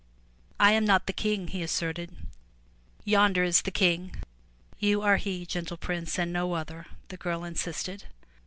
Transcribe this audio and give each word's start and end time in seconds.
"I 0.59 0.71
am 0.71 0.83
not 0.83 1.05
the 1.05 1.13
King,'' 1.13 1.49
he 1.49 1.61
asserted. 1.61 2.09
Yonder 3.05 3.43
is 3.43 3.61
the 3.61 3.69
King/* 3.69 4.15
"You 4.79 5.03
are 5.03 5.17
he, 5.17 5.45
gentle 5.45 5.77
Prince 5.77 6.17
and 6.17 6.33
no 6.33 6.53
other,*' 6.53 6.87
the 7.09 7.17
girl 7.17 7.43
insisted. 7.43 8.05